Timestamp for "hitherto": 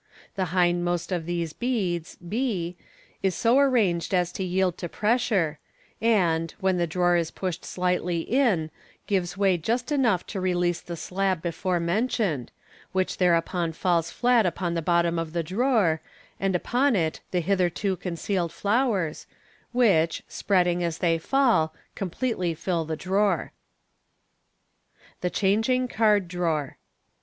17.41-17.95